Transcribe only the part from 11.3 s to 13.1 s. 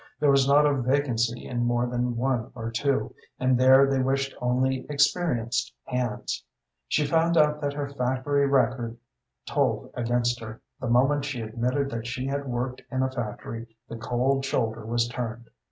admitted that she had worked in